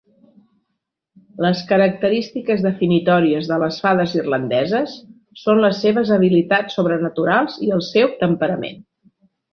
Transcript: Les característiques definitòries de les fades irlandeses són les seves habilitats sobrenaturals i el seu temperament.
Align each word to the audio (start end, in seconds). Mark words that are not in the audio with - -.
Les 1.45 1.59
característiques 1.71 2.63
definitòries 2.67 3.51
de 3.51 3.59
les 3.65 3.77
fades 3.83 4.15
irlandeses 4.21 4.95
són 5.43 5.63
les 5.67 5.83
seves 5.85 6.13
habilitats 6.17 6.79
sobrenaturals 6.81 7.61
i 7.69 7.75
el 7.77 7.85
seu 7.91 8.17
temperament. 8.25 8.85